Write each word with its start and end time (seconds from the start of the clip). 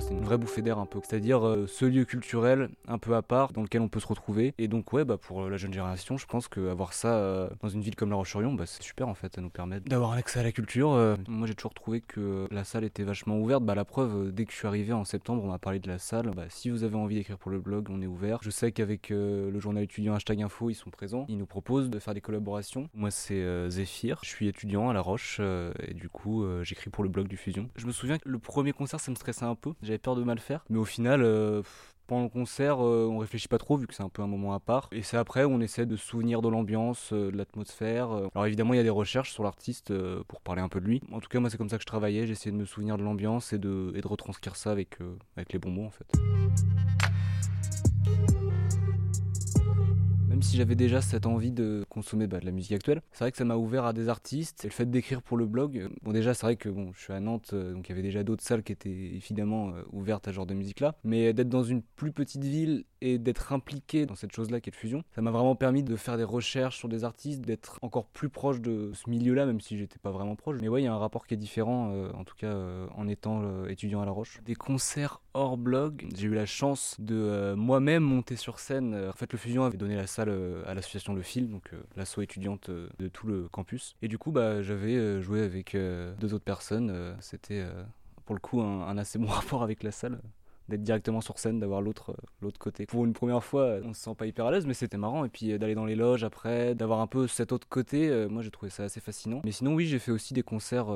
C'est 0.00 0.14
une 0.14 0.24
vraie 0.24 0.38
bouffée 0.38 0.62
d'air 0.62 0.78
un 0.78 0.86
peu. 0.86 1.00
C'est-à-dire 1.02 1.46
euh, 1.46 1.66
ce 1.66 1.84
lieu 1.84 2.04
culturel 2.04 2.68
un 2.88 2.98
peu 2.98 3.14
à 3.14 3.22
part 3.22 3.52
dans 3.52 3.62
lequel 3.62 3.82
on 3.82 3.88
peut 3.88 4.00
se 4.00 4.06
retrouver. 4.06 4.54
Et 4.58 4.68
donc, 4.68 4.92
ouais, 4.92 5.04
bah, 5.04 5.16
pour 5.16 5.42
euh, 5.42 5.50
la 5.50 5.56
jeune 5.56 5.72
génération, 5.72 6.16
je 6.16 6.26
pense 6.26 6.48
qu'avoir 6.48 6.92
ça 6.92 7.14
euh, 7.14 7.48
dans 7.62 7.68
une 7.68 7.82
ville 7.82 7.96
comme 7.96 8.10
La 8.10 8.16
Roche-sur-Yon, 8.16 8.54
bah, 8.54 8.66
c'est 8.66 8.82
super 8.82 9.08
en 9.08 9.14
fait. 9.14 9.34
Ça 9.34 9.40
nous 9.40 9.50
permet 9.50 9.80
d'avoir 9.80 10.12
accès 10.12 10.40
à 10.40 10.42
la 10.42 10.52
culture. 10.52 11.16
moi, 11.28 11.46
j'ai 11.46 11.54
toujours 11.54 11.74
trouvé 11.74 12.00
que 12.00 12.46
la 12.50 12.64
salle 12.64 12.84
était 12.84 13.04
vachement 13.04 13.38
ouverte. 13.38 13.62
Bah, 13.64 13.74
la 13.74 13.84
preuve, 13.84 14.32
dès 14.32 14.44
que 14.44 14.52
je 14.52 14.56
suis 14.56 14.66
arrivé 14.66 14.92
en 14.92 15.04
septembre, 15.04 15.42
on 15.44 15.48
m'a 15.48 15.58
parlé 15.58 15.78
de 15.78 15.88
la 15.88 15.98
salle. 15.98 16.30
Bah, 16.34 16.44
si 16.48 16.70
vous 16.70 16.84
avez 16.84 16.96
envie 16.96 17.16
d'écrire 17.16 17.38
pour 17.38 17.50
le 17.50 17.60
blog, 17.60 17.88
on 17.90 18.00
est 18.00 18.06
ouvert. 18.06 18.38
Je 18.42 18.50
sais 18.50 18.72
qu'avec 18.72 19.10
le 19.10 19.58
journal 19.58 19.84
étudiant 19.84 20.14
hashtag 20.14 20.42
info, 20.42 20.70
ils 20.70 20.74
sont 20.74 20.90
présents. 20.90 21.26
Ils 21.28 21.38
nous 21.38 21.46
proposent 21.46 21.90
de 21.90 21.98
faire 21.98 22.14
des 22.14 22.20
collaborations. 22.20 22.88
Moi, 22.94 23.10
c'est 23.10 23.70
Zéphyr. 23.70 24.18
Je 24.22 24.28
suis 24.28 24.48
étudiant 24.48 24.88
à 24.88 24.94
La 24.94 25.00
Roche 25.00 25.40
et 25.40 25.94
du 25.94 26.08
coup, 26.08 26.44
j'écris 26.62 26.90
pour 26.90 27.04
le 27.04 27.10
blog 27.10 27.28
du 27.28 27.36
Fusion. 27.36 27.68
Je 27.76 27.86
me 27.86 27.92
souviens 27.92 28.18
que 28.18 28.28
le 28.28 28.38
premier 28.38 28.72
concert, 28.72 29.00
ça 29.00 29.10
me 29.10 29.16
stressait 29.16 29.44
un 29.44 29.54
peu. 29.54 29.72
J'avais 29.90 29.98
peur 29.98 30.14
de 30.14 30.22
mal 30.22 30.38
faire. 30.38 30.64
Mais 30.70 30.78
au 30.78 30.84
final, 30.84 31.20
euh, 31.24 31.62
pendant 32.06 32.22
le 32.22 32.28
concert, 32.28 32.76
euh, 32.78 33.08
on 33.10 33.18
réfléchit 33.18 33.48
pas 33.48 33.58
trop 33.58 33.76
vu 33.76 33.88
que 33.88 33.94
c'est 33.94 34.04
un 34.04 34.08
peu 34.08 34.22
un 34.22 34.28
moment 34.28 34.54
à 34.54 34.60
part. 34.60 34.88
Et 34.92 35.02
c'est 35.02 35.16
après 35.16 35.44
on 35.44 35.60
essaie 35.60 35.84
de 35.84 35.96
se 35.96 36.06
souvenir 36.06 36.42
de 36.42 36.48
l'ambiance, 36.48 37.12
euh, 37.12 37.32
de 37.32 37.36
l'atmosphère. 37.36 38.12
Alors 38.32 38.46
évidemment, 38.46 38.72
il 38.72 38.76
y 38.76 38.80
a 38.80 38.84
des 38.84 38.88
recherches 38.88 39.32
sur 39.32 39.42
l'artiste 39.42 39.92
pour 40.28 40.42
parler 40.42 40.62
un 40.62 40.68
peu 40.68 40.80
de 40.80 40.86
lui. 40.86 41.02
En 41.10 41.18
tout 41.18 41.28
cas, 41.28 41.40
moi, 41.40 41.50
c'est 41.50 41.56
comme 41.56 41.68
ça 41.68 41.76
que 41.76 41.82
je 41.82 41.88
travaillais. 41.88 42.24
J'essayais 42.28 42.52
de 42.52 42.56
me 42.56 42.66
souvenir 42.66 42.98
de 42.98 43.02
l'ambiance 43.02 43.52
et 43.52 43.58
de, 43.58 43.92
et 43.96 44.00
de 44.00 44.06
retranscrire 44.06 44.54
ça 44.54 44.70
avec, 44.70 44.98
avec 45.36 45.52
les 45.52 45.58
bonbons 45.58 45.86
en 45.86 45.90
fait 45.90 46.06
si 50.42 50.56
j'avais 50.56 50.74
déjà 50.74 51.00
cette 51.00 51.26
envie 51.26 51.52
de 51.52 51.84
consommer 51.88 52.26
bah, 52.26 52.40
de 52.40 52.46
la 52.46 52.52
musique 52.52 52.72
actuelle, 52.72 53.02
c'est 53.12 53.24
vrai 53.24 53.32
que 53.32 53.38
ça 53.38 53.44
m'a 53.44 53.56
ouvert 53.56 53.84
à 53.84 53.92
des 53.92 54.08
artistes. 54.08 54.64
Et 54.64 54.68
le 54.68 54.72
fait 54.72 54.88
d'écrire 54.90 55.22
pour 55.22 55.36
le 55.36 55.46
blog, 55.46 55.78
euh, 55.78 55.88
bon 56.02 56.12
déjà 56.12 56.34
c'est 56.34 56.46
vrai 56.46 56.56
que 56.56 56.68
bon, 56.68 56.92
je 56.92 57.00
suis 57.00 57.12
à 57.12 57.20
Nantes, 57.20 57.50
euh, 57.52 57.72
donc 57.72 57.88
il 57.88 57.90
y 57.90 57.92
avait 57.92 58.02
déjà 58.02 58.22
d'autres 58.22 58.42
salles 58.42 58.62
qui 58.62 58.72
étaient 58.72 58.90
évidemment 58.90 59.70
euh, 59.70 59.82
ouvertes 59.92 60.28
à 60.28 60.30
ce 60.30 60.36
genre 60.36 60.46
de 60.46 60.54
musique-là. 60.54 60.94
Mais 61.04 61.32
d'être 61.32 61.48
dans 61.48 61.62
une 61.62 61.82
plus 61.82 62.12
petite 62.12 62.44
ville 62.44 62.84
et 63.00 63.18
d'être 63.18 63.52
impliqué 63.52 64.06
dans 64.06 64.14
cette 64.14 64.32
chose-là 64.32 64.60
qui 64.60 64.70
est 64.70 64.74
le 64.74 64.78
fusion, 64.78 65.02
ça 65.14 65.22
m'a 65.22 65.30
vraiment 65.30 65.56
permis 65.56 65.82
de 65.82 65.96
faire 65.96 66.16
des 66.16 66.24
recherches 66.24 66.76
sur 66.76 66.88
des 66.88 67.04
artistes, 67.04 67.40
d'être 67.42 67.78
encore 67.82 68.06
plus 68.06 68.28
proche 68.28 68.60
de 68.60 68.92
ce 68.94 69.08
milieu-là, 69.08 69.46
même 69.46 69.60
si 69.60 69.78
j'étais 69.78 69.98
pas 69.98 70.10
vraiment 70.10 70.36
proche. 70.36 70.58
Mais 70.60 70.68
ouais, 70.68 70.82
il 70.82 70.84
y 70.84 70.88
a 70.88 70.92
un 70.92 70.98
rapport 70.98 71.26
qui 71.26 71.34
est 71.34 71.38
différent, 71.38 71.92
en 72.14 72.24
tout 72.24 72.36
cas 72.36 72.54
en 72.94 73.08
étant 73.08 73.64
étudiant 73.66 74.02
à 74.02 74.04
La 74.04 74.10
Roche. 74.10 74.40
Des 74.44 74.54
concerts 74.54 75.22
hors 75.32 75.56
blog, 75.56 76.06
j'ai 76.14 76.26
eu 76.26 76.34
la 76.34 76.46
chance 76.46 76.96
de 76.98 77.54
moi-même 77.54 78.02
monter 78.02 78.36
sur 78.36 78.58
scène. 78.58 78.94
En 78.94 79.16
fait, 79.16 79.32
le 79.32 79.38
fusion 79.38 79.64
avait 79.64 79.78
donné 79.78 79.96
la 79.96 80.06
salle 80.06 80.29
euh, 80.30 80.62
à 80.66 80.74
l'association 80.74 81.14
Le 81.14 81.22
Fil, 81.22 81.50
donc 81.50 81.72
euh, 81.72 81.80
l'asso 81.96 82.18
étudiante 82.20 82.68
euh, 82.68 82.88
de 82.98 83.08
tout 83.08 83.26
le 83.26 83.48
campus. 83.48 83.96
Et 84.02 84.08
du 84.08 84.18
coup, 84.18 84.30
bah, 84.30 84.62
j'avais 84.62 85.20
joué 85.20 85.42
avec 85.42 85.76
deux 85.76 86.34
autres 86.34 86.44
personnes. 86.44 87.16
C'était 87.20 87.64
pour 88.24 88.34
le 88.34 88.40
coup 88.40 88.60
un, 88.60 88.96
assez 88.98 89.18
bon 89.18 89.26
rapport 89.28 89.62
avec 89.62 89.82
la 89.82 89.92
salle 89.92 90.20
d'être 90.70 90.82
directement 90.82 91.20
sur 91.20 91.38
scène, 91.38 91.60
d'avoir 91.60 91.82
l'autre 91.82 92.16
l'autre 92.40 92.58
côté. 92.58 92.86
Pour 92.86 93.04
une 93.04 93.12
première 93.12 93.44
fois, 93.44 93.76
on 93.84 93.92
se 93.92 94.00
sent 94.00 94.14
pas 94.16 94.26
hyper 94.26 94.46
à 94.46 94.50
l'aise, 94.50 94.66
mais 94.66 94.74
c'était 94.74 94.96
marrant. 94.96 95.24
Et 95.24 95.28
puis 95.28 95.58
d'aller 95.58 95.74
dans 95.74 95.84
les 95.84 95.96
loges 95.96 96.24
après, 96.24 96.74
d'avoir 96.74 97.00
un 97.00 97.06
peu 97.06 97.26
cet 97.26 97.52
autre 97.52 97.68
côté, 97.68 98.26
moi 98.30 98.40
j'ai 98.42 98.50
trouvé 98.50 98.70
ça 98.70 98.84
assez 98.84 99.00
fascinant. 99.00 99.42
Mais 99.44 99.52
sinon, 99.52 99.74
oui, 99.74 99.86
j'ai 99.86 99.98
fait 99.98 100.12
aussi 100.12 100.32
des 100.32 100.42
concerts 100.42 100.88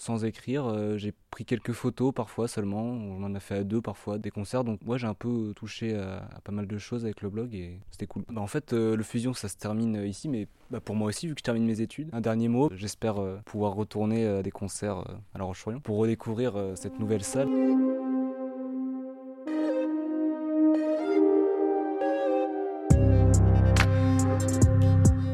sans 0.00 0.24
écrire. 0.24 0.66
Euh, 0.66 0.96
j'ai 0.96 1.12
pris 1.30 1.44
quelques 1.44 1.72
photos 1.72 2.12
parfois 2.12 2.48
seulement. 2.48 2.82
On 2.82 3.22
en 3.22 3.34
a 3.34 3.40
fait 3.40 3.56
à 3.56 3.64
deux 3.64 3.82
parfois 3.82 4.18
des 4.18 4.30
concerts. 4.30 4.64
Donc 4.64 4.80
moi 4.82 4.96
j'ai 4.96 5.06
un 5.06 5.14
peu 5.14 5.52
touché 5.54 5.94
à, 5.94 6.40
pas 6.42 6.52
mal 6.52 6.66
de 6.66 6.78
choses 6.78 7.04
avec 7.04 7.20
le 7.20 7.28
blog 7.28 7.54
et 7.54 7.80
c'était 7.90 8.06
cool. 8.06 8.24
Bah, 8.28 8.40
en 8.40 8.46
fait 8.46 8.72
euh, 8.72 8.96
le 8.96 9.02
fusion 9.02 9.34
ça 9.34 9.48
se 9.48 9.56
termine 9.56 9.96
euh, 9.96 10.06
ici, 10.06 10.28
mais 10.28 10.48
bah, 10.70 10.80
pour 10.80 10.96
moi 10.96 11.08
aussi 11.08 11.28
vu 11.28 11.34
que 11.34 11.40
je 11.40 11.44
termine 11.44 11.64
mes 11.64 11.82
études. 11.82 12.08
Un 12.12 12.20
dernier 12.20 12.48
mot. 12.48 12.70
J'espère 12.74 13.16
pouvoir 13.44 13.74
retourner 13.74 14.26
à 14.26 14.42
des 14.42 14.50
concerts 14.50 14.98
à 15.34 15.38
La 15.38 15.44
Roche-sur-Yon 15.44 15.80
pour 15.80 15.98
redécouvrir 15.98 16.54
cette 16.74 16.98
nouvelle 16.98 17.22
salle. 17.22 17.48